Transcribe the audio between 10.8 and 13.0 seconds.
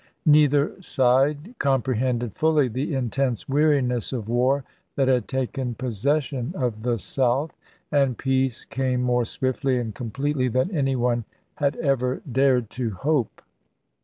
one had ever dared to